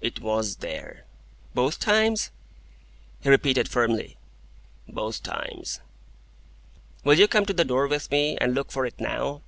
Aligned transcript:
"It 0.00 0.18
WAS 0.20 0.56
there." 0.56 1.04
"Both 1.54 1.78
times?" 1.78 2.32
He 3.20 3.28
repeated 3.28 3.68
firmly: 3.68 4.16
"Both 4.88 5.22
times." 5.22 5.78
"Will 7.04 7.16
you 7.16 7.28
come 7.28 7.46
to 7.46 7.52
the 7.52 7.64
door 7.64 7.86
with 7.86 8.10
me, 8.10 8.36
and 8.38 8.56
look 8.56 8.72
for 8.72 8.86
it 8.86 8.98
now?" 9.00 9.40